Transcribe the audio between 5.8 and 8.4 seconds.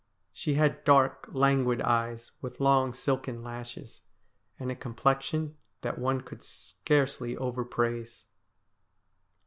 that one could scarcely overpraise.